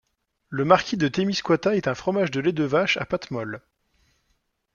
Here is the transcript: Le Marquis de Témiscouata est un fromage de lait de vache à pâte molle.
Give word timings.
Le 0.49 0.65
Marquis 0.65 0.97
de 0.97 1.07
Témiscouata 1.07 1.75
est 1.75 1.87
un 1.87 1.93
fromage 1.93 2.31
de 2.31 2.39
lait 2.39 2.53
de 2.53 2.63
vache 2.63 2.97
à 2.97 3.05
pâte 3.05 3.29
molle. 3.29 3.61